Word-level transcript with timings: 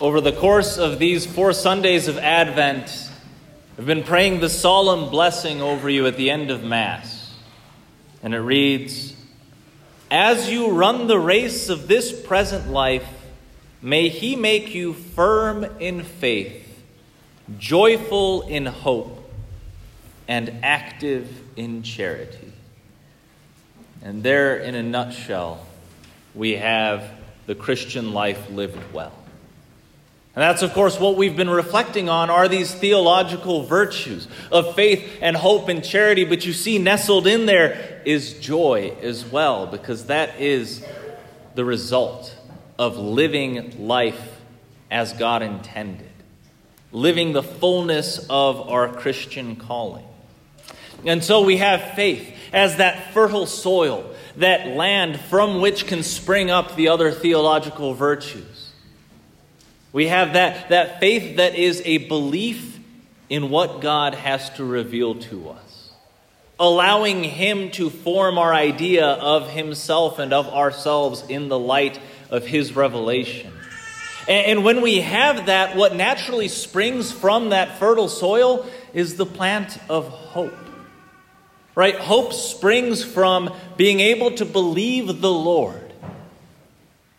over 0.00 0.20
the 0.20 0.32
course 0.32 0.76
of 0.76 0.98
these 0.98 1.24
four 1.24 1.52
Sundays 1.52 2.08
of 2.08 2.18
Advent, 2.18 3.10
I've 3.78 3.86
been 3.86 4.02
praying 4.02 4.40
the 4.40 4.48
solemn 4.48 5.10
blessing 5.10 5.62
over 5.62 5.88
you 5.88 6.06
at 6.06 6.16
the 6.16 6.30
end 6.30 6.50
of 6.50 6.64
Mass. 6.64 7.32
And 8.22 8.34
it 8.34 8.40
reads 8.40 9.14
As 10.10 10.50
you 10.50 10.70
run 10.70 11.06
the 11.06 11.18
race 11.18 11.68
of 11.68 11.86
this 11.86 12.18
present 12.26 12.70
life, 12.70 13.06
may 13.82 14.08
He 14.08 14.34
make 14.34 14.74
you 14.74 14.94
firm 14.94 15.64
in 15.78 16.02
faith, 16.02 16.82
joyful 17.58 18.42
in 18.42 18.66
hope, 18.66 19.30
and 20.26 20.60
active 20.62 21.28
in 21.56 21.82
charity. 21.82 22.52
And 24.02 24.22
there, 24.22 24.56
in 24.56 24.74
a 24.74 24.82
nutshell, 24.82 25.64
we 26.34 26.52
have 26.56 27.08
the 27.46 27.54
Christian 27.54 28.12
life 28.12 28.50
lived 28.50 28.92
well. 28.92 29.23
And 30.36 30.42
that's, 30.42 30.62
of 30.62 30.72
course, 30.72 30.98
what 30.98 31.16
we've 31.16 31.36
been 31.36 31.50
reflecting 31.50 32.08
on 32.08 32.28
are 32.28 32.48
these 32.48 32.74
theological 32.74 33.62
virtues 33.62 34.26
of 34.50 34.74
faith 34.74 35.18
and 35.20 35.36
hope 35.36 35.68
and 35.68 35.84
charity. 35.84 36.24
But 36.24 36.44
you 36.44 36.52
see, 36.52 36.78
nestled 36.78 37.28
in 37.28 37.46
there 37.46 38.02
is 38.04 38.34
joy 38.40 38.96
as 39.00 39.24
well, 39.24 39.68
because 39.68 40.06
that 40.06 40.40
is 40.40 40.84
the 41.54 41.64
result 41.64 42.36
of 42.78 42.96
living 42.96 43.86
life 43.86 44.40
as 44.90 45.12
God 45.12 45.42
intended, 45.42 46.10
living 46.90 47.32
the 47.32 47.42
fullness 47.42 48.26
of 48.28 48.68
our 48.68 48.88
Christian 48.88 49.54
calling. 49.54 50.04
And 51.06 51.22
so 51.22 51.42
we 51.42 51.58
have 51.58 51.94
faith 51.94 52.34
as 52.52 52.78
that 52.78 53.12
fertile 53.12 53.46
soil, 53.46 54.12
that 54.36 54.66
land 54.68 55.20
from 55.20 55.60
which 55.60 55.86
can 55.86 56.02
spring 56.02 56.50
up 56.50 56.74
the 56.74 56.88
other 56.88 57.12
theological 57.12 57.94
virtues. 57.94 58.53
We 59.94 60.08
have 60.08 60.32
that, 60.32 60.70
that 60.70 60.98
faith 60.98 61.36
that 61.36 61.54
is 61.54 61.80
a 61.84 61.98
belief 61.98 62.80
in 63.30 63.48
what 63.48 63.80
God 63.80 64.14
has 64.14 64.50
to 64.56 64.64
reveal 64.64 65.14
to 65.14 65.50
us, 65.50 65.92
allowing 66.58 67.22
Him 67.22 67.70
to 67.72 67.90
form 67.90 68.36
our 68.36 68.52
idea 68.52 69.06
of 69.06 69.48
Himself 69.48 70.18
and 70.18 70.32
of 70.32 70.48
ourselves 70.48 71.22
in 71.28 71.48
the 71.48 71.58
light 71.60 72.00
of 72.28 72.44
His 72.44 72.74
revelation. 72.74 73.52
And, 74.26 74.46
and 74.46 74.64
when 74.64 74.80
we 74.80 75.00
have 75.00 75.46
that, 75.46 75.76
what 75.76 75.94
naturally 75.94 76.48
springs 76.48 77.12
from 77.12 77.50
that 77.50 77.78
fertile 77.78 78.08
soil 78.08 78.66
is 78.94 79.16
the 79.16 79.26
plant 79.26 79.78
of 79.88 80.08
hope. 80.08 80.58
Right? 81.76 81.94
Hope 81.94 82.32
springs 82.32 83.04
from 83.04 83.54
being 83.76 84.00
able 84.00 84.32
to 84.32 84.44
believe 84.44 85.20
the 85.20 85.30
Lord, 85.30 85.92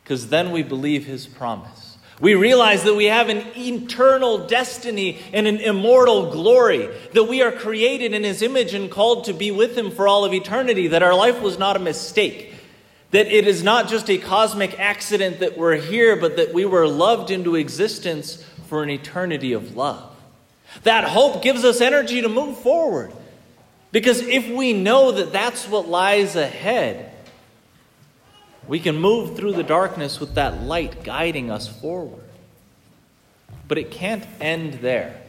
because 0.03 0.27
then 0.27 0.51
we 0.51 0.61
believe 0.61 1.05
His 1.05 1.25
promise. 1.25 1.94
We 2.21 2.33
realize 2.35 2.83
that 2.83 2.95
we 2.95 3.05
have 3.05 3.27
an 3.27 3.43
eternal 3.57 4.47
destiny 4.47 5.19
and 5.33 5.47
an 5.47 5.57
immortal 5.57 6.31
glory, 6.31 6.89
that 7.13 7.25
we 7.25 7.41
are 7.41 7.51
created 7.51 8.13
in 8.13 8.23
His 8.23 8.41
image 8.41 8.73
and 8.73 8.89
called 8.89 9.25
to 9.25 9.33
be 9.33 9.51
with 9.51 9.77
Him 9.77 9.91
for 9.91 10.07
all 10.07 10.23
of 10.23 10.33
eternity, 10.33 10.87
that 10.87 11.03
our 11.03 11.13
life 11.13 11.41
was 11.41 11.59
not 11.59 11.75
a 11.75 11.79
mistake, 11.79 12.53
that 13.11 13.27
it 13.27 13.47
is 13.47 13.63
not 13.63 13.89
just 13.89 14.09
a 14.09 14.17
cosmic 14.17 14.79
accident 14.79 15.39
that 15.39 15.57
we're 15.57 15.75
here, 15.75 16.15
but 16.15 16.37
that 16.37 16.53
we 16.53 16.63
were 16.63 16.87
loved 16.87 17.31
into 17.31 17.55
existence 17.55 18.41
for 18.67 18.81
an 18.81 18.89
eternity 18.89 19.51
of 19.51 19.75
love. 19.75 20.15
That 20.83 21.03
hope 21.03 21.43
gives 21.43 21.65
us 21.65 21.81
energy 21.81 22.21
to 22.21 22.29
move 22.29 22.57
forward. 22.59 23.11
Because 23.91 24.19
if 24.21 24.49
we 24.49 24.73
know 24.73 25.11
that 25.13 25.31
that's 25.31 25.67
what 25.67 25.87
lies 25.87 26.35
ahead, 26.35 27.14
we 28.67 28.79
can 28.79 28.97
move 28.97 29.35
through 29.35 29.53
the 29.53 29.63
darkness 29.63 30.19
with 30.19 30.35
that 30.35 30.63
light 30.63 31.03
guiding 31.03 31.51
us 31.51 31.67
forward. 31.67 32.23
But 33.67 33.77
it 33.77 33.91
can't 33.91 34.25
end 34.39 34.75
there. 34.75 35.21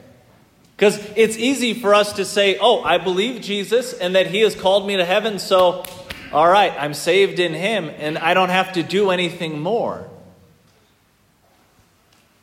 Because 0.76 0.98
it's 1.16 1.38
easy 1.38 1.74
for 1.74 1.94
us 1.94 2.14
to 2.14 2.24
say, 2.24 2.58
oh, 2.58 2.82
I 2.82 2.98
believe 2.98 3.40
Jesus 3.40 3.94
and 3.94 4.14
that 4.14 4.26
he 4.26 4.40
has 4.40 4.54
called 4.54 4.86
me 4.86 4.96
to 4.96 5.04
heaven, 5.04 5.38
so 5.38 5.84
all 6.32 6.48
right, 6.48 6.74
I'm 6.78 6.92
saved 6.92 7.38
in 7.38 7.54
him 7.54 7.90
and 7.96 8.18
I 8.18 8.34
don't 8.34 8.48
have 8.48 8.72
to 8.72 8.82
do 8.82 9.10
anything 9.10 9.60
more. 9.60 10.08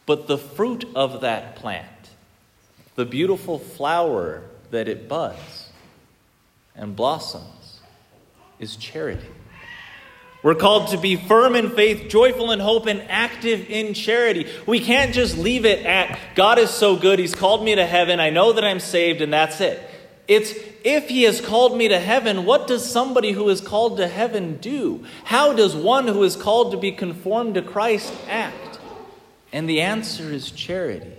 But 0.06 0.28
the 0.28 0.38
fruit 0.38 0.86
of 0.96 1.22
that 1.22 1.56
plant, 1.56 1.88
the 2.96 3.06
beautiful 3.06 3.60
flower 3.60 4.44
that 4.72 4.88
it 4.88 5.08
buds 5.08 5.70
and 6.76 6.96
blossoms, 6.96 7.80
is 8.60 8.76
charity. 8.76 9.28
We're 10.44 10.56
called 10.56 10.90
to 10.90 10.98
be 10.98 11.16
firm 11.16 11.56
in 11.56 11.70
faith, 11.70 12.10
joyful 12.10 12.52
in 12.52 12.60
hope, 12.60 12.86
and 12.86 13.02
active 13.10 13.70
in 13.70 13.94
charity. 13.94 14.46
We 14.68 14.82
can't 14.82 15.14
just 15.14 15.38
leave 15.38 15.66
it 15.66 15.86
at 15.86 16.20
God 16.36 16.60
is 16.60 16.70
so 16.70 16.98
good, 16.98 17.18
He's 17.18 17.34
called 17.34 17.64
me 17.64 17.76
to 17.76 17.86
heaven, 17.86 18.20
I 18.20 18.30
know 18.30 18.52
that 18.52 18.66
I'm 18.66 18.82
saved, 18.82 19.22
and 19.22 19.32
that's 19.32 19.62
it. 19.62 19.82
It's 20.28 20.54
if 20.84 21.08
He 21.08 21.24
has 21.24 21.40
called 21.40 21.78
me 21.78 21.88
to 21.88 21.98
heaven, 21.98 22.44
what 22.44 22.68
does 22.68 22.90
somebody 22.90 23.32
who 23.32 23.48
is 23.48 23.62
called 23.62 23.98
to 23.98 24.08
heaven 24.08 24.58
do? 24.58 25.06
How 25.24 25.54
does 25.54 25.78
one 25.78 26.08
who 26.08 26.24
is 26.24 26.36
called 26.36 26.74
to 26.74 26.78
be 26.78 26.92
conformed 26.92 27.56
to 27.56 27.62
Christ 27.62 28.14
act? 28.28 28.80
And 29.54 29.70
the 29.70 29.80
answer 29.80 30.30
is 30.30 30.52
charity. 30.52 31.14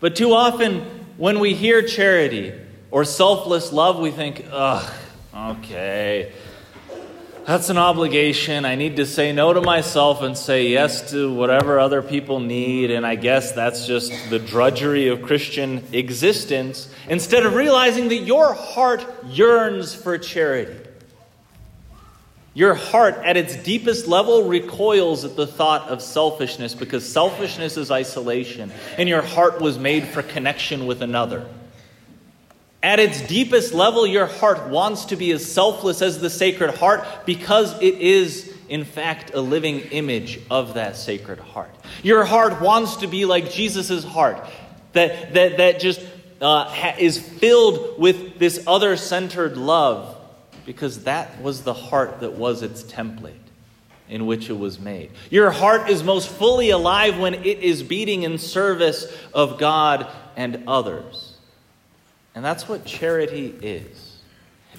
But 0.00 0.16
too 0.16 0.32
often, 0.32 0.80
when 1.16 1.38
we 1.38 1.54
hear 1.54 1.82
charity 1.82 2.54
or 2.90 3.04
selfless 3.04 3.72
love, 3.72 4.00
we 4.00 4.10
think, 4.10 4.44
ugh, 4.50 4.92
okay 5.32 6.32
that's 7.46 7.68
an 7.70 7.78
obligation. 7.78 8.64
I 8.64 8.74
need 8.74 8.96
to 8.96 9.06
say 9.06 9.32
no 9.32 9.52
to 9.52 9.60
myself 9.60 10.22
and 10.22 10.36
say 10.36 10.68
yes 10.68 11.10
to 11.10 11.32
whatever 11.32 11.78
other 11.78 12.02
people 12.02 12.40
need. 12.40 12.90
And 12.90 13.06
I 13.06 13.14
guess 13.14 13.52
that's 13.52 13.86
just 13.86 14.12
the 14.30 14.38
drudgery 14.38 15.08
of 15.08 15.22
Christian 15.22 15.84
existence. 15.92 16.92
Instead 17.08 17.44
of 17.46 17.54
realizing 17.54 18.08
that 18.08 18.18
your 18.18 18.54
heart 18.54 19.04
yearns 19.26 19.94
for 19.94 20.18
charity. 20.18 20.88
Your 22.52 22.74
heart, 22.74 23.14
at 23.24 23.36
its 23.36 23.54
deepest 23.56 24.08
level, 24.08 24.48
recoils 24.48 25.24
at 25.24 25.36
the 25.36 25.46
thought 25.46 25.88
of 25.88 26.02
selfishness 26.02 26.74
because 26.74 27.10
selfishness 27.10 27.76
is 27.76 27.92
isolation, 27.92 28.72
and 28.98 29.08
your 29.08 29.22
heart 29.22 29.60
was 29.60 29.78
made 29.78 30.08
for 30.08 30.22
connection 30.22 30.86
with 30.86 31.00
another. 31.00 31.46
At 32.82 32.98
its 32.98 33.20
deepest 33.20 33.74
level, 33.74 34.06
your 34.06 34.26
heart 34.26 34.68
wants 34.68 35.06
to 35.06 35.16
be 35.16 35.32
as 35.32 35.50
selfless 35.50 36.00
as 36.00 36.18
the 36.20 36.30
Sacred 36.30 36.74
Heart 36.76 37.26
because 37.26 37.74
it 37.82 37.94
is, 37.94 38.54
in 38.70 38.84
fact, 38.84 39.34
a 39.34 39.40
living 39.40 39.80
image 39.90 40.40
of 40.50 40.74
that 40.74 40.96
Sacred 40.96 41.38
Heart. 41.38 41.74
Your 42.02 42.24
heart 42.24 42.62
wants 42.62 42.96
to 42.96 43.06
be 43.06 43.26
like 43.26 43.50
Jesus' 43.50 44.02
heart, 44.02 44.42
that, 44.94 45.34
that, 45.34 45.58
that 45.58 45.80
just 45.80 46.00
uh, 46.40 46.64
ha- 46.64 46.96
is 46.98 47.18
filled 47.18 47.98
with 48.00 48.38
this 48.38 48.64
other 48.66 48.96
centered 48.96 49.58
love 49.58 50.16
because 50.64 51.04
that 51.04 51.42
was 51.42 51.62
the 51.62 51.74
heart 51.74 52.20
that 52.20 52.32
was 52.32 52.62
its 52.62 52.82
template 52.82 53.34
in 54.08 54.24
which 54.24 54.48
it 54.48 54.58
was 54.58 54.80
made. 54.80 55.10
Your 55.28 55.50
heart 55.50 55.90
is 55.90 56.02
most 56.02 56.28
fully 56.28 56.70
alive 56.70 57.18
when 57.18 57.34
it 57.34 57.58
is 57.58 57.82
beating 57.82 58.22
in 58.22 58.38
service 58.38 59.06
of 59.34 59.58
God 59.58 60.10
and 60.36 60.64
others. 60.66 61.29
And 62.40 62.44
that's 62.46 62.66
what 62.66 62.86
charity 62.86 63.54
is. 63.60 64.16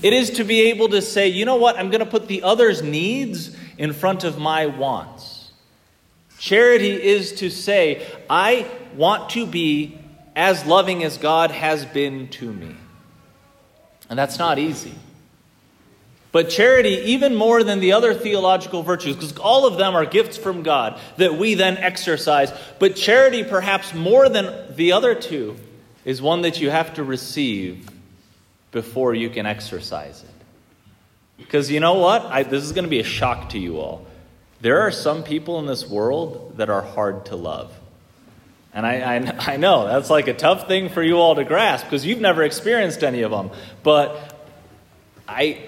It 0.01 0.13
is 0.13 0.31
to 0.31 0.43
be 0.43 0.71
able 0.71 0.89
to 0.89 0.99
say, 0.99 1.27
you 1.27 1.45
know 1.45 1.57
what, 1.57 1.77
I'm 1.77 1.91
going 1.91 1.99
to 1.99 2.09
put 2.09 2.27
the 2.27 2.41
other's 2.41 2.81
needs 2.81 3.55
in 3.77 3.93
front 3.93 4.23
of 4.23 4.39
my 4.39 4.65
wants. 4.65 5.51
Charity 6.39 6.89
is 6.89 7.33
to 7.33 7.51
say, 7.51 8.03
I 8.27 8.67
want 8.95 9.29
to 9.33 9.45
be 9.45 9.99
as 10.35 10.65
loving 10.65 11.03
as 11.03 11.19
God 11.19 11.51
has 11.51 11.85
been 11.85 12.29
to 12.29 12.51
me. 12.51 12.75
And 14.09 14.17
that's 14.17 14.39
not 14.39 14.57
easy. 14.57 14.95
But 16.31 16.49
charity, 16.49 17.11
even 17.11 17.35
more 17.35 17.63
than 17.63 17.79
the 17.79 17.93
other 17.93 18.15
theological 18.15 18.81
virtues, 18.81 19.17
because 19.17 19.37
all 19.37 19.67
of 19.67 19.77
them 19.77 19.93
are 19.93 20.07
gifts 20.07 20.35
from 20.35 20.63
God 20.63 20.99
that 21.17 21.35
we 21.35 21.53
then 21.53 21.77
exercise, 21.77 22.51
but 22.79 22.95
charity, 22.95 23.43
perhaps 23.43 23.93
more 23.93 24.29
than 24.29 24.75
the 24.75 24.93
other 24.93 25.13
two, 25.13 25.57
is 26.05 26.21
one 26.21 26.41
that 26.41 26.59
you 26.59 26.69
have 26.69 26.93
to 26.95 27.03
receive 27.03 27.89
before 28.71 29.13
you 29.13 29.29
can 29.29 29.45
exercise 29.45 30.23
it. 30.23 30.29
Because 31.37 31.69
you 31.69 31.79
know 31.79 31.95
what? 31.95 32.25
I, 32.25 32.43
this 32.43 32.63
is 32.63 32.71
going 32.71 32.83
to 32.85 32.89
be 32.89 32.99
a 32.99 33.03
shock 33.03 33.49
to 33.49 33.59
you 33.59 33.79
all. 33.79 34.05
There 34.61 34.81
are 34.81 34.91
some 34.91 35.23
people 35.23 35.59
in 35.59 35.65
this 35.65 35.87
world 35.87 36.57
that 36.57 36.69
are 36.69 36.81
hard 36.81 37.25
to 37.27 37.35
love. 37.35 37.73
And 38.73 38.85
I, 38.85 39.17
I, 39.17 39.53
I 39.53 39.57
know 39.57 39.85
that's 39.85 40.09
like 40.09 40.27
a 40.27 40.33
tough 40.33 40.67
thing 40.67 40.89
for 40.89 41.03
you 41.03 41.17
all 41.17 41.35
to 41.35 41.43
grasp 41.43 41.85
because 41.85 42.05
you've 42.05 42.21
never 42.21 42.43
experienced 42.43 43.03
any 43.03 43.23
of 43.23 43.31
them. 43.31 43.49
But 43.83 44.37
I, 45.27 45.59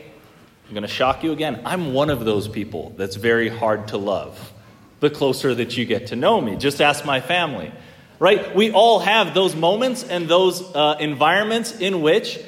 I'm 0.67 0.73
going 0.73 0.83
to 0.83 0.87
shock 0.87 1.23
you 1.23 1.31
again. 1.31 1.61
I'm 1.65 1.93
one 1.93 2.09
of 2.09 2.23
those 2.23 2.47
people 2.47 2.93
that's 2.95 3.15
very 3.15 3.49
hard 3.49 3.89
to 3.89 3.97
love 3.97 4.53
the 4.99 5.09
closer 5.09 5.53
that 5.53 5.75
you 5.75 5.85
get 5.85 6.07
to 6.07 6.15
know 6.15 6.39
me. 6.39 6.55
Just 6.55 6.79
ask 6.79 7.03
my 7.03 7.19
family 7.19 7.73
right? 8.19 8.55
We 8.55 8.71
all 8.71 8.99
have 8.99 9.33
those 9.33 9.55
moments 9.55 10.03
and 10.03 10.27
those 10.27 10.61
uh, 10.75 10.97
environments 10.99 11.79
in 11.79 12.01
which 12.01 12.39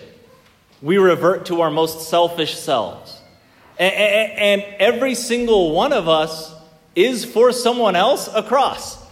we 0.82 0.98
revert 0.98 1.48
to 1.48 1.62
our 1.62 1.72
most 1.72 2.10
selfish 2.10 2.58
selves. 2.58 3.20
And, 3.78 3.94
and 3.94 4.62
every 4.80 5.16
single 5.16 5.72
one 5.72 5.94
of 5.94 6.08
us 6.08 6.54
is 6.96 7.26
for 7.26 7.52
someone 7.52 7.96
else 7.96 8.30
a 8.34 8.44
cross. 8.44 9.04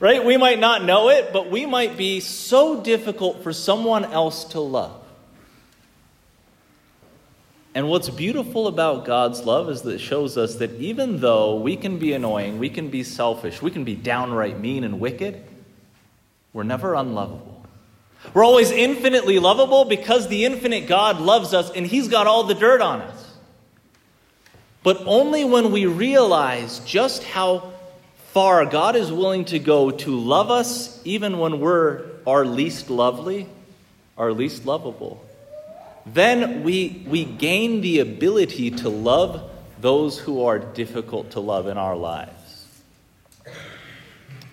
right? 0.00 0.24
We 0.24 0.36
might 0.36 0.58
not 0.58 0.84
know 0.84 1.08
it, 1.08 1.32
but 1.32 1.50
we 1.50 1.66
might 1.66 1.96
be 1.96 2.20
so 2.20 2.82
difficult 2.82 3.42
for 3.42 3.52
someone 3.52 4.04
else 4.04 4.44
to 4.46 4.60
love. 4.60 5.00
And 7.74 7.88
what's 7.88 8.08
beautiful 8.08 8.68
about 8.68 9.04
God's 9.04 9.44
love 9.44 9.68
is 9.68 9.82
that 9.82 9.94
it 9.94 10.00
shows 10.00 10.36
us 10.36 10.56
that 10.56 10.72
even 10.72 11.20
though 11.20 11.56
we 11.56 11.76
can 11.76 11.98
be 11.98 12.12
annoying, 12.12 12.58
we 12.58 12.68
can 12.68 12.88
be 12.88 13.02
selfish, 13.02 13.62
we 13.62 13.70
can 13.70 13.82
be 13.82 13.96
downright 13.96 14.60
mean 14.60 14.84
and 14.84 15.00
wicked, 15.00 15.42
we're 16.54 16.62
never 16.62 16.94
unlovable. 16.94 17.62
We're 18.32 18.44
always 18.44 18.70
infinitely 18.70 19.38
lovable 19.38 19.84
because 19.84 20.28
the 20.28 20.46
infinite 20.46 20.86
God 20.86 21.20
loves 21.20 21.52
us 21.52 21.70
and 21.70 21.86
He's 21.86 22.08
got 22.08 22.26
all 22.26 22.44
the 22.44 22.54
dirt 22.54 22.80
on 22.80 23.02
us. 23.02 23.34
But 24.82 25.02
only 25.04 25.44
when 25.44 25.72
we 25.72 25.86
realize 25.86 26.78
just 26.80 27.24
how 27.24 27.72
far 28.28 28.64
God 28.66 28.96
is 28.96 29.12
willing 29.12 29.44
to 29.46 29.58
go 29.58 29.90
to 29.90 30.18
love 30.18 30.50
us, 30.50 31.00
even 31.04 31.38
when 31.38 31.60
we're 31.60 32.04
our 32.26 32.46
least 32.46 32.88
lovely, 32.88 33.48
our 34.16 34.32
least 34.32 34.64
lovable, 34.64 35.24
then 36.06 36.62
we, 36.62 37.04
we 37.08 37.24
gain 37.24 37.80
the 37.80 37.98
ability 38.00 38.70
to 38.70 38.88
love 38.88 39.50
those 39.80 40.18
who 40.18 40.44
are 40.44 40.58
difficult 40.58 41.32
to 41.32 41.40
love 41.40 41.66
in 41.66 41.78
our 41.78 41.96
lives. 41.96 42.66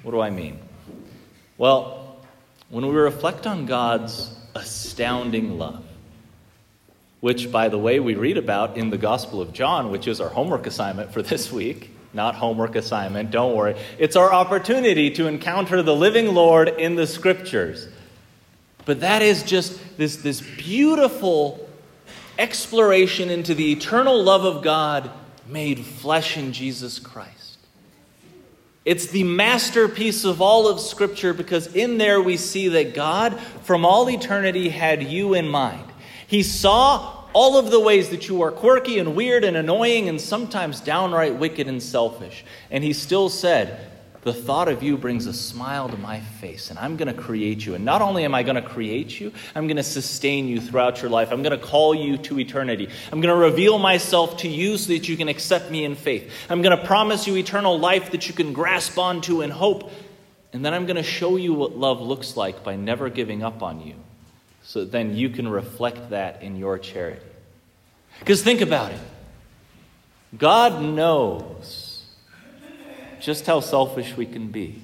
What 0.04 0.12
do 0.12 0.20
I 0.20 0.30
mean? 0.30 0.60
Well, 1.62 2.16
when 2.72 2.88
we 2.88 2.96
reflect 2.96 3.46
on 3.46 3.68
God's 3.68 4.34
astounding 4.56 5.60
love, 5.60 5.86
which, 7.20 7.52
by 7.52 7.70
the 7.70 7.78
way, 7.78 8.00
we 8.00 8.16
read 8.16 8.40
about 8.40 8.78
in 8.78 8.90
the 8.90 8.98
Gospel 8.98 9.42
of 9.42 9.54
John, 9.54 9.92
which 9.92 10.08
is 10.08 10.20
our 10.20 10.30
homework 10.30 10.66
assignment 10.66 11.14
for 11.14 11.22
this 11.22 11.52
week. 11.52 11.96
Not 12.14 12.34
homework 12.34 12.76
assignment, 12.76 13.30
don't 13.30 13.56
worry. 13.56 13.76
It's 14.00 14.16
our 14.16 14.34
opportunity 14.34 15.12
to 15.12 15.28
encounter 15.28 15.84
the 15.84 15.96
living 15.96 16.34
Lord 16.34 16.68
in 16.68 16.96
the 16.96 17.06
Scriptures. 17.06 17.88
But 18.86 19.02
that 19.02 19.22
is 19.22 19.44
just 19.44 19.80
this, 20.00 20.16
this 20.16 20.42
beautiful 20.42 21.70
exploration 22.40 23.30
into 23.30 23.54
the 23.54 23.72
eternal 23.72 24.24
love 24.24 24.46
of 24.46 24.64
God 24.64 25.12
made 25.48 25.86
flesh 25.86 26.38
in 26.38 26.54
Jesus 26.54 26.98
Christ. 26.98 27.41
It's 28.84 29.08
the 29.08 29.24
masterpiece 29.24 30.26
of 30.26 30.42
all 30.42 30.68
of 30.68 30.80
Scripture 30.80 31.34
because 31.34 31.68
in 31.76 32.00
there 32.00 32.20
we 32.20 32.38
see 32.38 32.68
that 32.70 32.96
God, 32.96 33.40
from 33.64 33.86
all 33.86 34.10
eternity, 34.10 34.70
had 34.70 35.04
you 35.04 35.36
in 35.36 35.48
mind. 35.48 35.86
He 36.26 36.42
saw 36.42 37.26
all 37.34 37.58
of 37.58 37.70
the 37.70 37.80
ways 37.80 38.10
that 38.10 38.28
you 38.28 38.42
are 38.42 38.52
quirky 38.52 38.98
and 38.98 39.16
weird 39.16 39.44
and 39.44 39.56
annoying 39.56 40.10
and 40.10 40.20
sometimes 40.20 40.82
downright 40.82 41.36
wicked 41.36 41.68
and 41.68 41.82
selfish. 41.82 42.44
And 42.72 42.84
he 42.84 42.94
still 42.94 43.30
said, 43.30 43.92
The 44.24 44.34
thought 44.34 44.68
of 44.68 44.84
you 44.84 44.98
brings 44.98 45.26
a 45.26 45.34
smile 45.34 45.90
to 45.90 45.98
my 45.98 46.20
face, 46.20 46.70
and 46.70 46.78
I'm 46.78 46.96
going 46.96 47.08
to 47.08 47.20
create 47.20 47.66
you. 47.66 47.74
And 47.74 47.84
not 47.84 48.04
only 48.04 48.24
am 48.24 48.36
I 48.36 48.44
going 48.44 48.56
to 48.56 48.62
create 48.62 49.20
you, 49.20 49.34
I'm 49.56 49.66
going 49.66 49.78
to 49.78 49.84
sustain 49.84 50.48
you 50.48 50.62
throughout 50.62 51.02
your 51.02 51.10
life. 51.10 51.32
I'm 51.32 51.42
going 51.42 51.60
to 51.60 51.66
call 51.66 51.96
you 51.96 52.18
to 52.20 52.40
eternity. 52.40 52.88
I'm 53.12 53.20
going 53.20 53.34
to 53.34 53.42
reveal 53.42 53.80
myself 53.80 54.38
to 54.38 54.48
you 54.48 54.78
so 54.78 54.94
that 54.94 55.10
you 55.10 55.18
can 55.18 55.28
accept 55.28 55.72
me 55.72 55.86
in 55.86 55.96
faith. 55.96 56.32
I'm 56.52 56.62
going 56.62 56.78
to 56.78 56.86
promise 56.86 57.26
you 57.26 57.36
eternal 57.36 57.80
life 57.80 58.12
that 58.12 58.28
you 58.28 58.36
can 58.36 58.54
grasp 58.54 59.00
onto 59.00 59.42
in 59.42 59.50
hope. 59.50 59.92
And 60.54 60.64
then 60.64 60.76
I'm 60.76 60.86
going 60.86 60.98
to 60.98 61.04
show 61.04 61.38
you 61.38 61.56
what 61.56 61.76
love 61.76 62.00
looks 62.00 62.38
like 62.38 62.64
by 62.64 62.76
never 62.76 63.10
giving 63.10 63.42
up 63.42 63.64
on 63.64 63.82
you 63.82 63.96
so 64.62 64.82
that 64.82 64.92
then 64.92 65.16
you 65.16 65.30
can 65.30 65.48
reflect 65.48 66.12
that 66.12 66.44
in 66.44 66.58
your 66.58 66.78
charity. 66.78 67.26
Because 68.20 68.44
think 68.44 68.62
about 68.62 68.92
it 68.92 69.00
God 70.38 70.82
knows 70.82 71.91
just 73.22 73.46
how 73.46 73.60
selfish 73.60 74.16
we 74.18 74.26
can 74.26 74.48
be. 74.50 74.82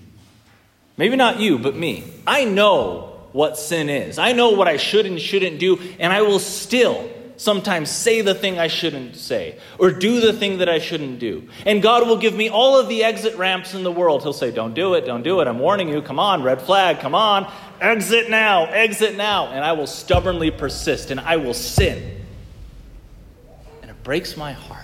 Maybe 0.98 1.16
not 1.16 1.40
you, 1.40 1.60
but 1.60 1.76
me. 1.76 2.04
I 2.26 2.46
know 2.46 3.14
what 3.32 3.58
sin 3.58 3.90
is. 3.90 4.18
I 4.18 4.32
know 4.32 4.52
what 4.52 4.68
I 4.68 4.78
should 4.78 5.06
and 5.06 5.20
shouldn't 5.22 5.60
do, 5.60 5.80
and 6.00 6.12
I 6.12 6.22
will 6.24 6.40
still 6.40 7.10
sometimes 7.38 7.92
say 7.92 8.22
the 8.22 8.34
thing 8.34 8.58
I 8.58 8.68
shouldn't 8.68 9.16
say 9.16 9.60
or 9.78 9.92
do 9.92 10.20
the 10.20 10.34
thing 10.34 10.58
that 10.58 10.70
I 10.70 10.80
shouldn't 10.80 11.20
do. 11.20 11.48
And 11.66 11.82
God 11.82 12.08
will 12.08 12.18
give 12.18 12.36
me 12.36 12.50
all 12.50 12.80
of 12.80 12.90
the 12.90 13.04
exit 13.04 13.36
ramps 13.36 13.76
in 13.76 13.84
the 13.84 13.92
world. 13.92 14.24
He'll 14.24 14.34
say, 14.34 14.52
Don't 14.52 14.74
do 14.74 14.96
it, 14.96 15.06
don't 15.06 15.24
do 15.24 15.40
it. 15.40 15.48
I'm 15.48 15.60
warning 15.60 15.88
you. 15.88 16.02
Come 16.02 16.20
on, 16.20 16.44
red 16.44 16.62
flag, 16.62 17.00
come 17.00 17.16
on. 17.16 17.52
Exit 17.80 18.30
now, 18.30 18.66
exit 18.66 19.16
now. 19.16 19.48
And 19.48 19.64
I 19.64 19.74
will 19.74 19.88
stubbornly 19.88 20.50
persist 20.50 21.12
and 21.12 21.20
I 21.20 21.38
will 21.38 21.54
sin. 21.54 22.26
And 23.84 23.92
it 23.92 24.04
breaks 24.04 24.36
my 24.36 24.54
heart 24.54 24.77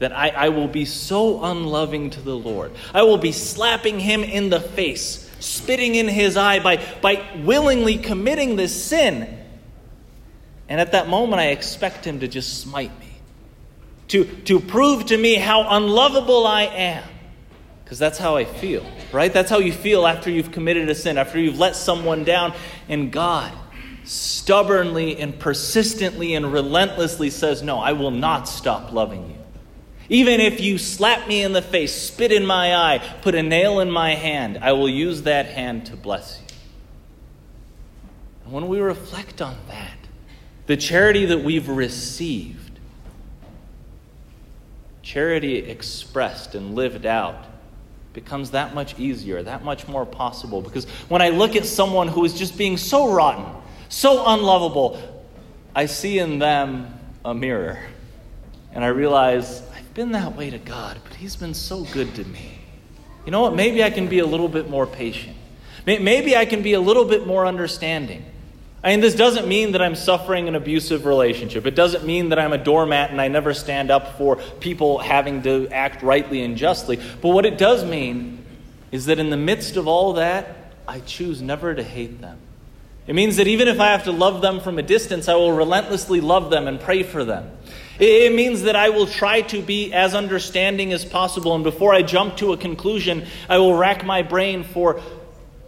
that 0.00 0.12
I, 0.12 0.30
I 0.30 0.48
will 0.48 0.68
be 0.68 0.84
so 0.84 1.44
unloving 1.44 2.10
to 2.10 2.20
the 2.20 2.36
Lord. 2.36 2.72
I 2.92 3.02
will 3.04 3.18
be 3.18 3.32
slapping 3.32 4.00
him 4.00 4.24
in 4.24 4.50
the 4.50 4.60
face, 4.60 5.30
spitting 5.38 5.94
in 5.94 6.08
his 6.08 6.36
eye 6.36 6.58
by, 6.58 6.84
by 7.00 7.22
willingly 7.44 7.96
committing 7.96 8.56
this 8.56 8.84
sin 8.84 9.38
and 10.70 10.80
at 10.80 10.92
that 10.92 11.08
moment, 11.08 11.40
I 11.40 11.48
expect 11.48 12.06
him 12.06 12.20
to 12.20 12.28
just 12.28 12.60
smite 12.60 12.96
me, 13.00 13.10
to, 14.08 14.24
to 14.24 14.60
prove 14.60 15.06
to 15.06 15.16
me 15.16 15.34
how 15.34 15.66
unlovable 15.68 16.46
I 16.46 16.62
am. 16.62 17.02
Because 17.82 17.98
that's 17.98 18.18
how 18.18 18.36
I 18.36 18.44
feel, 18.44 18.86
right? 19.12 19.32
That's 19.32 19.50
how 19.50 19.58
you 19.58 19.72
feel 19.72 20.06
after 20.06 20.30
you've 20.30 20.52
committed 20.52 20.88
a 20.88 20.94
sin, 20.94 21.18
after 21.18 21.40
you've 21.40 21.58
let 21.58 21.74
someone 21.74 22.22
down. 22.22 22.54
And 22.88 23.10
God 23.10 23.52
stubbornly 24.04 25.18
and 25.18 25.36
persistently 25.36 26.34
and 26.34 26.52
relentlessly 26.52 27.30
says, 27.30 27.64
No, 27.64 27.80
I 27.80 27.92
will 27.92 28.12
not 28.12 28.46
stop 28.46 28.92
loving 28.92 29.28
you. 29.28 29.39
Even 30.10 30.40
if 30.40 30.60
you 30.60 30.76
slap 30.76 31.28
me 31.28 31.44
in 31.44 31.52
the 31.52 31.62
face, 31.62 31.94
spit 31.94 32.32
in 32.32 32.44
my 32.44 32.74
eye, 32.74 32.98
put 33.22 33.36
a 33.36 33.44
nail 33.44 33.78
in 33.78 33.88
my 33.88 34.16
hand, 34.16 34.58
I 34.60 34.72
will 34.72 34.88
use 34.88 35.22
that 35.22 35.46
hand 35.46 35.86
to 35.86 35.96
bless 35.96 36.40
you. 36.40 36.46
And 38.44 38.52
when 38.52 38.66
we 38.66 38.80
reflect 38.80 39.40
on 39.40 39.56
that, 39.68 39.96
the 40.66 40.76
charity 40.76 41.26
that 41.26 41.44
we've 41.44 41.68
received, 41.68 42.80
charity 45.00 45.58
expressed 45.58 46.56
and 46.56 46.74
lived 46.74 47.06
out, 47.06 47.46
becomes 48.12 48.50
that 48.50 48.74
much 48.74 48.98
easier, 48.98 49.44
that 49.44 49.62
much 49.62 49.86
more 49.86 50.04
possible. 50.04 50.60
Because 50.60 50.86
when 51.08 51.22
I 51.22 51.28
look 51.28 51.54
at 51.54 51.64
someone 51.64 52.08
who 52.08 52.24
is 52.24 52.34
just 52.36 52.58
being 52.58 52.76
so 52.76 53.12
rotten, 53.12 53.46
so 53.88 54.24
unlovable, 54.26 55.24
I 55.72 55.86
see 55.86 56.18
in 56.18 56.40
them 56.40 56.98
a 57.24 57.32
mirror. 57.32 57.78
And 58.72 58.84
I 58.84 58.88
realize 58.88 59.62
been 59.94 60.12
that 60.12 60.36
way 60.36 60.50
to 60.50 60.58
God, 60.58 60.98
but 61.04 61.14
He's 61.14 61.36
been 61.36 61.54
so 61.54 61.84
good 61.84 62.14
to 62.16 62.24
me. 62.24 62.58
You 63.24 63.32
know 63.32 63.42
what? 63.42 63.54
Maybe 63.54 63.84
I 63.84 63.90
can 63.90 64.08
be 64.08 64.18
a 64.18 64.26
little 64.26 64.48
bit 64.48 64.70
more 64.70 64.86
patient. 64.86 65.36
Maybe 65.86 66.36
I 66.36 66.44
can 66.44 66.62
be 66.62 66.74
a 66.74 66.80
little 66.80 67.04
bit 67.04 67.26
more 67.26 67.46
understanding. 67.46 68.24
I 68.82 68.90
mean, 68.90 69.00
this 69.00 69.14
doesn't 69.14 69.46
mean 69.46 69.72
that 69.72 69.82
I'm 69.82 69.94
suffering 69.94 70.48
an 70.48 70.54
abusive 70.54 71.04
relationship. 71.04 71.66
It 71.66 71.74
doesn't 71.74 72.04
mean 72.04 72.30
that 72.30 72.38
I'm 72.38 72.52
a 72.52 72.58
doormat 72.58 73.10
and 73.10 73.20
I 73.20 73.28
never 73.28 73.52
stand 73.52 73.90
up 73.90 74.16
for 74.16 74.36
people 74.60 74.98
having 74.98 75.42
to 75.42 75.68
act 75.68 76.02
rightly 76.02 76.42
and 76.42 76.56
justly. 76.56 76.98
But 77.20 77.28
what 77.30 77.44
it 77.44 77.58
does 77.58 77.84
mean 77.84 78.44
is 78.90 79.06
that 79.06 79.18
in 79.18 79.28
the 79.28 79.36
midst 79.36 79.76
of 79.76 79.86
all 79.86 80.14
that, 80.14 80.74
I 80.88 81.00
choose 81.00 81.42
never 81.42 81.74
to 81.74 81.82
hate 81.82 82.20
them. 82.22 82.38
It 83.06 83.14
means 83.14 83.36
that 83.36 83.48
even 83.48 83.68
if 83.68 83.80
I 83.80 83.88
have 83.88 84.04
to 84.04 84.12
love 84.12 84.40
them 84.40 84.60
from 84.60 84.78
a 84.78 84.82
distance, 84.82 85.28
I 85.28 85.34
will 85.34 85.52
relentlessly 85.52 86.20
love 86.20 86.50
them 86.50 86.66
and 86.66 86.80
pray 86.80 87.02
for 87.02 87.24
them. 87.24 87.50
It 88.00 88.32
means 88.34 88.62
that 88.62 88.76
I 88.76 88.88
will 88.88 89.06
try 89.06 89.42
to 89.42 89.60
be 89.60 89.92
as 89.92 90.14
understanding 90.14 90.92
as 90.92 91.04
possible, 91.04 91.54
and 91.54 91.62
before 91.62 91.92
I 91.92 92.00
jump 92.02 92.38
to 92.38 92.54
a 92.54 92.56
conclusion, 92.56 93.26
I 93.48 93.58
will 93.58 93.74
rack 93.74 94.06
my 94.06 94.22
brain 94.22 94.64
for 94.64 95.02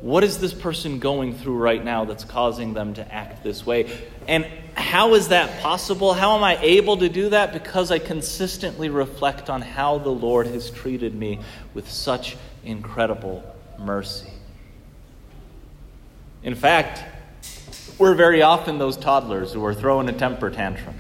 what 0.01 0.25
is 0.25 0.39
this 0.39 0.53
person 0.53 0.99
going 0.99 1.35
through 1.35 1.59
right 1.59 1.83
now 1.83 2.05
that's 2.07 2.25
causing 2.25 2.75
them 2.75 2.95
to 2.95 3.15
act 3.15 3.45
this 3.45 3.65
way? 3.65 3.89
And 4.27 4.47
how 4.75 5.15
is 5.15 5.29
that 5.29 5.63
possible? 5.63 6.13
How 6.15 6.35
am 6.37 6.43
I 6.43 6.59
able 6.61 6.97
to 6.97 7.09
do 7.09 7.29
that? 7.29 7.53
Because 7.53 7.91
I 7.93 7.99
consistently 7.99 8.89
reflect 8.89 9.49
on 9.49 9.63
how 9.63 9.99
the 9.99 10.11
Lord 10.11 10.47
has 10.49 10.71
treated 10.71 11.15
me 11.15 11.39
with 11.75 11.89
such 11.89 12.37
incredible 12.65 13.45
mercy. 13.79 14.31
In 16.43 16.57
fact, 16.57 17.05
we're 17.99 18.15
very 18.15 18.43
often 18.43 18.79
those 18.79 18.97
toddlers 18.97 19.53
who 19.53 19.65
are 19.65 19.75
throwing 19.75 20.09
a 20.09 20.13
temper 20.13 20.51
tantrum. 20.51 20.97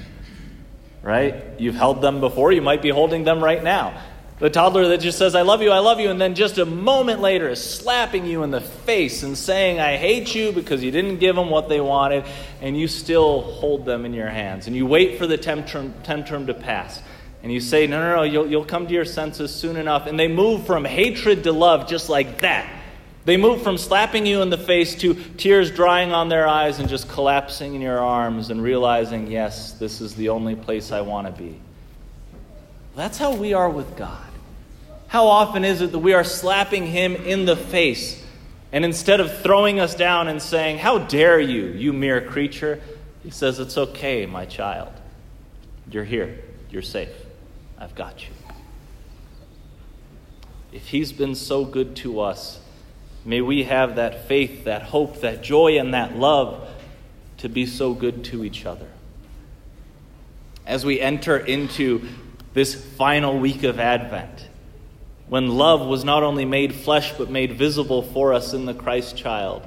Right? 1.02 1.44
You've 1.58 1.74
held 1.74 2.00
them 2.00 2.20
before, 2.20 2.52
you 2.52 2.62
might 2.62 2.82
be 2.82 2.90
holding 2.90 3.24
them 3.24 3.42
right 3.42 3.62
now. 3.62 4.00
The 4.38 4.50
toddler 4.50 4.88
that 4.88 4.98
just 4.98 5.18
says, 5.18 5.36
I 5.36 5.42
love 5.42 5.62
you, 5.62 5.70
I 5.70 5.78
love 5.78 6.00
you, 6.00 6.10
and 6.10 6.20
then 6.20 6.34
just 6.34 6.58
a 6.58 6.66
moment 6.66 7.20
later 7.20 7.48
is 7.48 7.62
slapping 7.62 8.26
you 8.26 8.42
in 8.42 8.50
the 8.50 8.60
face 8.60 9.22
and 9.22 9.38
saying, 9.38 9.78
I 9.78 9.96
hate 9.96 10.34
you 10.34 10.50
because 10.50 10.82
you 10.82 10.90
didn't 10.90 11.18
give 11.18 11.36
them 11.36 11.48
what 11.48 11.68
they 11.68 11.80
wanted, 11.80 12.24
and 12.60 12.76
you 12.76 12.88
still 12.88 13.42
hold 13.42 13.84
them 13.84 14.04
in 14.04 14.12
your 14.14 14.28
hands. 14.28 14.66
And 14.66 14.74
you 14.74 14.84
wait 14.84 15.16
for 15.16 15.28
the 15.28 15.38
tantrum, 15.38 15.94
tantrum 16.02 16.48
to 16.48 16.54
pass. 16.54 17.00
And 17.44 17.52
you 17.52 17.60
say, 17.60 17.86
No, 17.86 18.00
no, 18.00 18.16
no, 18.16 18.22
you'll, 18.22 18.46
you'll 18.48 18.64
come 18.64 18.88
to 18.88 18.92
your 18.92 19.04
senses 19.04 19.54
soon 19.54 19.76
enough. 19.76 20.06
And 20.06 20.18
they 20.18 20.28
move 20.28 20.66
from 20.66 20.84
hatred 20.84 21.44
to 21.44 21.52
love 21.52 21.88
just 21.88 22.08
like 22.08 22.40
that. 22.40 22.68
They 23.24 23.36
move 23.36 23.62
from 23.62 23.78
slapping 23.78 24.26
you 24.26 24.42
in 24.42 24.50
the 24.50 24.58
face 24.58 24.96
to 24.96 25.14
tears 25.14 25.70
drying 25.70 26.12
on 26.12 26.28
their 26.28 26.48
eyes 26.48 26.80
and 26.80 26.88
just 26.88 27.08
collapsing 27.08 27.74
in 27.74 27.80
your 27.80 28.00
arms 28.00 28.50
and 28.50 28.60
realizing, 28.62 29.30
yes, 29.30 29.72
this 29.72 30.00
is 30.00 30.14
the 30.16 30.30
only 30.30 30.56
place 30.56 30.90
I 30.90 31.02
want 31.02 31.28
to 31.28 31.32
be. 31.32 31.60
That's 32.96 33.18
how 33.18 33.34
we 33.34 33.54
are 33.54 33.70
with 33.70 33.96
God. 33.96 34.26
How 35.06 35.26
often 35.26 35.64
is 35.64 35.80
it 35.82 35.92
that 35.92 35.98
we 35.98 36.14
are 36.14 36.24
slapping 36.24 36.86
him 36.86 37.14
in 37.14 37.44
the 37.44 37.56
face, 37.56 38.24
and 38.72 38.84
instead 38.84 39.20
of 39.20 39.40
throwing 39.42 39.78
us 39.78 39.94
down 39.94 40.26
and 40.26 40.42
saying, 40.42 40.78
How 40.78 40.98
dare 40.98 41.38
you, 41.38 41.66
you 41.66 41.92
mere 41.92 42.20
creature, 42.20 42.80
he 43.22 43.30
says, 43.30 43.60
It's 43.60 43.78
okay, 43.78 44.26
my 44.26 44.46
child. 44.46 44.92
You're 45.90 46.04
here. 46.04 46.42
You're 46.70 46.82
safe. 46.82 47.12
I've 47.78 47.94
got 47.94 48.26
you. 48.26 48.32
If 50.72 50.88
he's 50.88 51.12
been 51.12 51.34
so 51.34 51.66
good 51.66 51.94
to 51.96 52.20
us, 52.20 52.61
may 53.24 53.40
we 53.40 53.64
have 53.64 53.96
that 53.96 54.28
faith, 54.28 54.64
that 54.64 54.82
hope, 54.82 55.20
that 55.20 55.42
joy, 55.42 55.78
and 55.78 55.94
that 55.94 56.16
love 56.16 56.68
to 57.38 57.48
be 57.48 57.66
so 57.66 57.94
good 57.94 58.24
to 58.24 58.44
each 58.44 58.66
other. 58.66 58.88
As 60.66 60.84
we 60.84 61.00
enter 61.00 61.36
into 61.36 62.06
this 62.54 62.74
final 62.74 63.38
week 63.38 63.64
of 63.64 63.80
Advent, 63.80 64.48
when 65.28 65.48
love 65.48 65.86
was 65.86 66.04
not 66.04 66.22
only 66.22 66.44
made 66.44 66.74
flesh 66.74 67.12
but 67.16 67.30
made 67.30 67.52
visible 67.52 68.02
for 68.02 68.34
us 68.34 68.52
in 68.52 68.66
the 68.66 68.74
Christ 68.74 69.16
child, 69.16 69.66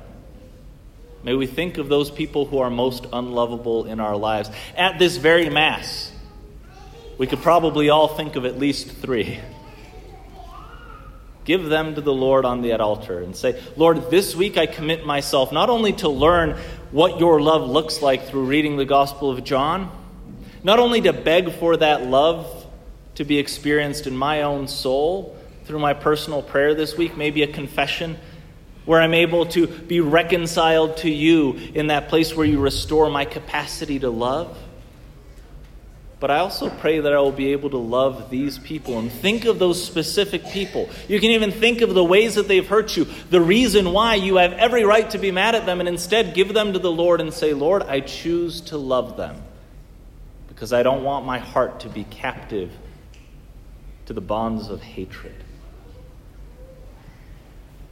may 1.23 1.33
we 1.33 1.47
think 1.47 1.77
of 1.77 1.89
those 1.89 2.11
people 2.11 2.45
who 2.45 2.59
are 2.59 2.69
most 2.69 3.07
unlovable 3.11 3.85
in 3.85 3.99
our 3.99 4.15
lives. 4.15 4.49
At 4.77 4.99
this 4.99 5.17
very 5.17 5.49
Mass, 5.49 6.11
we 7.17 7.27
could 7.27 7.41
probably 7.41 7.89
all 7.89 8.07
think 8.07 8.35
of 8.35 8.45
at 8.45 8.59
least 8.59 8.89
three. 8.89 9.39
Give 11.45 11.63
them 11.65 11.93
to 11.93 12.01
the 12.01 12.13
Lord 12.13 12.43
on 12.43 12.63
that 12.63 12.81
altar 12.81 13.19
and 13.19 13.35
say, 13.35 13.61
Lord, 13.77 14.09
this 14.09 14.35
week 14.35 14.57
I 14.57 14.65
commit 14.65 15.05
myself 15.05 15.51
not 15.51 15.69
only 15.69 15.93
to 15.93 16.09
learn 16.09 16.57
what 16.91 17.19
your 17.19 17.39
love 17.39 17.69
looks 17.69 18.01
like 18.01 18.27
through 18.27 18.45
reading 18.45 18.77
the 18.77 18.85
Gospel 18.85 19.29
of 19.29 19.43
John, 19.43 19.91
not 20.63 20.79
only 20.79 21.01
to 21.01 21.13
beg 21.13 21.51
for 21.51 21.77
that 21.77 22.07
love 22.07 22.65
to 23.15 23.23
be 23.23 23.37
experienced 23.37 24.07
in 24.07 24.17
my 24.17 24.41
own 24.41 24.67
soul 24.67 25.37
through 25.65 25.79
my 25.79 25.93
personal 25.93 26.41
prayer 26.41 26.73
this 26.73 26.97
week, 26.97 27.15
maybe 27.15 27.43
a 27.43 27.47
confession 27.47 28.17
where 28.85 28.99
I'm 28.99 29.13
able 29.13 29.45
to 29.47 29.67
be 29.67 29.99
reconciled 29.99 30.97
to 30.97 31.11
you 31.11 31.53
in 31.75 31.87
that 31.87 32.09
place 32.09 32.35
where 32.35 32.45
you 32.45 32.59
restore 32.59 33.09
my 33.11 33.25
capacity 33.25 33.99
to 33.99 34.09
love 34.09 34.57
but 36.19 36.31
I 36.31 36.39
also 36.39 36.69
pray 36.69 36.99
that 37.01 37.13
I 37.13 37.19
will 37.19 37.31
be 37.31 37.51
able 37.51 37.69
to 37.71 37.77
love 37.77 38.29
these 38.29 38.57
people 38.57 38.97
and 38.99 39.11
think 39.11 39.45
of 39.45 39.59
those 39.59 39.83
specific 39.83 40.45
people. 40.47 40.89
You 41.07 41.19
can 41.19 41.31
even 41.31 41.51
think 41.51 41.81
of 41.81 41.93
the 41.93 42.03
ways 42.03 42.35
that 42.35 42.47
they've 42.47 42.65
hurt 42.65 42.95
you, 42.95 43.05
the 43.29 43.41
reason 43.41 43.91
why 43.91 44.15
you 44.15 44.37
have 44.37 44.53
every 44.53 44.85
right 44.85 45.09
to 45.11 45.17
be 45.17 45.31
mad 45.31 45.55
at 45.55 45.65
them, 45.65 45.79
and 45.79 45.89
instead 45.89 46.33
give 46.33 46.53
them 46.53 46.73
to 46.73 46.79
the 46.79 46.91
Lord 46.91 47.19
and 47.19 47.33
say, 47.33 47.53
Lord, 47.53 47.83
I 47.83 47.99
choose 47.99 48.61
to 48.61 48.77
love 48.77 49.17
them 49.17 49.41
because 50.47 50.71
I 50.71 50.83
don't 50.83 51.03
want 51.03 51.25
my 51.25 51.39
heart 51.39 51.81
to 51.81 51.89
be 51.89 52.05
captive 52.05 52.71
to 54.05 54.13
the 54.13 54.21
bonds 54.21 54.69
of 54.69 54.81
hatred. 54.81 55.35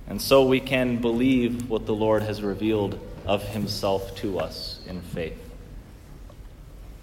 And 0.07 0.21
so 0.21 0.45
we 0.45 0.59
can 0.59 0.97
believe 0.97 1.69
what 1.69 1.85
the 1.85 1.93
Lord 1.93 2.23
has 2.23 2.41
revealed 2.41 2.99
of 3.25 3.43
himself 3.43 4.15
to 4.17 4.39
us 4.39 4.79
in 4.87 5.01
faith. 5.01 5.39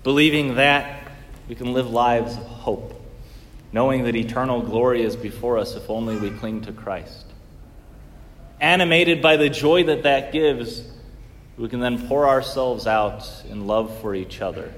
Believing 0.03 0.55
that 0.55 1.00
we 1.51 1.57
can 1.57 1.73
live 1.73 1.91
lives 1.91 2.37
of 2.37 2.45
hope, 2.45 2.95
knowing 3.73 4.05
that 4.05 4.15
eternal 4.15 4.63
glory 4.63 5.03
is 5.03 5.17
before 5.17 5.59
us 5.59 5.75
if 5.75 5.91
only 5.91 6.15
we 6.17 6.31
cling 6.31 6.61
to 6.61 6.71
Christ. 6.71 7.27
Animated 8.61 9.21
by 9.21 9.37
the 9.37 9.51
joy 9.51 9.83
that 9.83 10.05
that 10.05 10.31
gives, 10.31 10.89
we 11.59 11.69
can 11.69 11.81
then 11.81 12.07
pour 12.07 12.29
ourselves 12.29 12.87
out 12.87 13.29
in 13.49 13.67
love 13.67 14.01
for 14.01 14.15
each 14.15 14.41
other, 14.41 14.73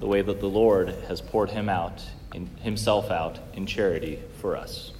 the 0.00 0.08
way 0.08 0.20
that 0.20 0.40
the 0.40 0.48
Lord 0.48 0.88
has 1.06 1.20
poured 1.20 1.50
him 1.50 1.68
out, 1.68 2.02
in, 2.34 2.48
himself 2.56 3.12
out 3.12 3.38
in 3.52 3.64
charity 3.64 4.18
for 4.40 4.56
us. 4.56 4.90